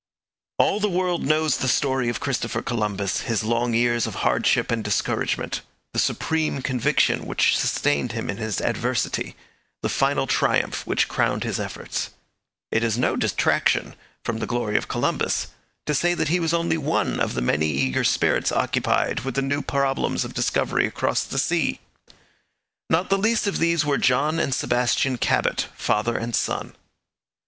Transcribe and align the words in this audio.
All 0.57 0.79
the 0.79 0.89
world 0.89 1.27
knows 1.27 1.57
the 1.57 1.67
story 1.67 2.09
of 2.09 2.19
Christopher 2.19 2.63
Columbus, 2.63 3.19
his 3.21 3.43
long 3.43 3.75
years 3.75 4.07
of 4.07 4.25
hardship 4.25 4.71
and 4.71 4.83
discouragement; 4.83 5.61
the 5.93 5.99
supreme 5.99 6.63
conviction 6.63 7.27
which 7.27 7.55
sustained 7.55 8.13
him 8.13 8.27
in 8.27 8.37
his 8.37 8.61
adversity; 8.61 9.35
the 9.83 9.89
final 9.89 10.25
triumph 10.25 10.87
which 10.87 11.07
crowned 11.07 11.43
his 11.43 11.59
efforts. 11.59 12.09
It 12.71 12.83
is 12.83 12.97
no 12.97 13.15
detraction 13.15 13.93
from 14.23 14.39
the 14.39 14.47
glory 14.47 14.75
of 14.75 14.87
Columbus 14.87 15.49
to 15.85 15.93
say 15.93 16.15
that 16.15 16.29
he 16.29 16.39
was 16.39 16.51
only 16.51 16.79
one 16.79 17.19
of 17.19 17.39
many 17.39 17.67
eager 17.67 18.03
spirits 18.03 18.51
occupied 18.51 19.19
with 19.19 19.37
new 19.37 19.61
problems 19.61 20.25
of 20.25 20.33
discovery 20.33 20.87
across 20.87 21.23
the 21.23 21.37
sea. 21.37 21.79
Not 22.89 23.11
the 23.11 23.19
least 23.19 23.45
of 23.45 23.59
these 23.59 23.85
were 23.85 23.99
John 23.99 24.39
and 24.39 24.51
Sebastian 24.51 25.19
Cabot, 25.19 25.67
father 25.75 26.17
and 26.17 26.35
son. 26.35 26.73